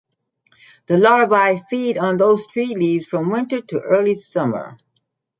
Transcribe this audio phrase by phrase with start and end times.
[0.87, 4.75] The larvae feed on those tree leaves from winter to early summer.